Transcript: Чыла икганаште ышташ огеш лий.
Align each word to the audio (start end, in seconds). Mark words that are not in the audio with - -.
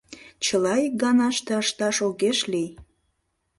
Чыла 0.45 0.73
икганаште 0.87 1.51
ышташ 1.63 1.97
огеш 2.07 2.39
лий. 2.51 2.69